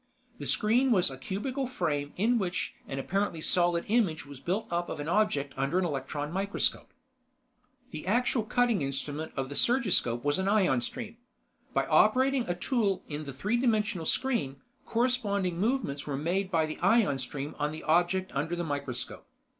[0.39, 4.89] The screen was a cubical frame in which an apparently solid image was built up
[4.89, 6.91] of an object under an electron microscope.
[7.91, 11.17] The actual cutting instrument of the surgiscope was an ion stream.
[11.75, 14.55] By operating a tool in the three dimensional screen,
[14.87, 19.27] corresponding movements were made by the ion stream on the object under the microscope.